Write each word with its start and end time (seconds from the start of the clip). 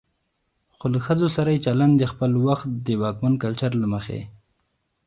خو 0.75 0.85
له 0.93 0.99
ښځو 1.05 1.27
سره 1.35 1.49
يې 1.53 1.63
چلن 1.65 1.91
د 1.97 2.03
خپل 2.11 2.31
وخت 2.47 2.67
د 2.87 2.87
واکمن 3.01 3.33
کلچر 3.43 3.71
له 3.81 3.87
مخې 3.93 4.19